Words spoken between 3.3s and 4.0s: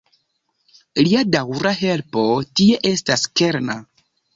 kerna.